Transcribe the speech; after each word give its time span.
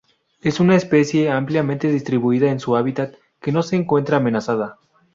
Es 0.41 0.59
una 0.59 0.75
especie 0.75 1.29
ampliamente 1.29 1.87
distribuida 1.91 2.49
en 2.49 2.59
sus 2.59 2.75
hábitats 2.75 3.19
que 3.39 3.51
no 3.51 3.61
se 3.61 3.75
encuentra 3.75 4.17
amenazada. 4.17 4.79